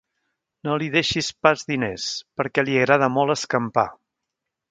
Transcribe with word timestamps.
No 0.67 0.77
li 0.83 0.87
deixis 0.95 1.29
pas 1.47 1.65
diners, 1.73 2.07
perquè 2.41 2.65
li 2.65 2.79
agrada 2.85 3.13
molt 3.19 3.35
escampar. 3.37 3.87